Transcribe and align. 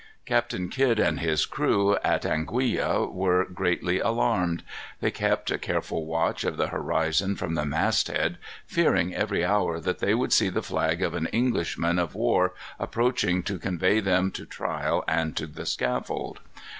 Captain 0.25 0.67
Kidd 0.67 0.97
and 0.99 1.19
his 1.19 1.45
crew, 1.45 1.95
at 2.03 2.23
Anguilla, 2.25 3.05
were 3.07 3.45
greatly 3.45 3.99
alarmed. 3.99 4.63
They 4.99 5.11
kept 5.11 5.51
a 5.51 5.59
careful 5.59 6.07
watch 6.07 6.43
of 6.43 6.57
the 6.57 6.69
horizon 6.69 7.35
from 7.35 7.53
the 7.53 7.67
mast 7.67 8.07
head, 8.07 8.39
fearing 8.65 9.13
every 9.13 9.45
hour 9.45 9.79
that 9.79 9.99
they 9.99 10.13
should 10.17 10.33
see 10.33 10.49
the 10.49 10.63
flag 10.63 11.03
of 11.03 11.13
an 11.13 11.27
English 11.27 11.77
man 11.77 11.99
of 11.99 12.15
war 12.15 12.55
approaching 12.79 13.43
to 13.43 13.59
convey 13.59 13.99
them 13.99 14.31
to 14.31 14.47
trial 14.47 15.03
and 15.07 15.35
the 15.35 15.67
scaffold. 15.67 16.39